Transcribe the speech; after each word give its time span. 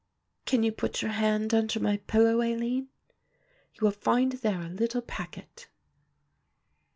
"Can 0.47 0.63
you 0.63 0.71
put 0.71 1.03
your 1.03 1.11
hand 1.11 1.53
under 1.53 1.79
my 1.79 1.97
pillow, 1.97 2.37
Aline? 2.41 2.87
You 3.75 3.81
will 3.81 3.91
find 3.91 4.31
there 4.31 4.61
a 4.61 4.67
little 4.69 5.03
packet." 5.03 5.67